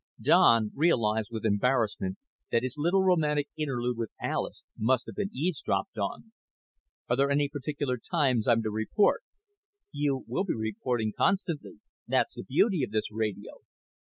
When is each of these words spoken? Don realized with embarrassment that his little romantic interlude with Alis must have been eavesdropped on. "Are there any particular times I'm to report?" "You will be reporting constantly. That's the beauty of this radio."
Don 0.19 0.71
realized 0.73 1.27
with 1.29 1.45
embarrassment 1.45 2.17
that 2.51 2.63
his 2.63 2.73
little 2.75 3.03
romantic 3.03 3.49
interlude 3.55 3.99
with 3.99 4.09
Alis 4.19 4.65
must 4.75 5.05
have 5.05 5.13
been 5.13 5.29
eavesdropped 5.31 5.95
on. 5.99 6.31
"Are 7.07 7.15
there 7.15 7.29
any 7.29 7.47
particular 7.49 7.97
times 7.99 8.47
I'm 8.47 8.63
to 8.63 8.71
report?" 8.71 9.21
"You 9.91 10.23
will 10.27 10.43
be 10.45 10.55
reporting 10.55 11.13
constantly. 11.15 11.81
That's 12.07 12.33
the 12.33 12.43
beauty 12.43 12.81
of 12.83 12.89
this 12.89 13.11
radio." 13.11 13.59